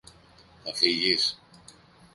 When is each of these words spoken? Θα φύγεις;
Θα 0.63 0.73
φύγεις; 0.75 1.41